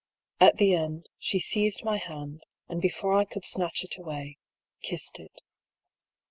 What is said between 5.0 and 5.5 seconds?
it.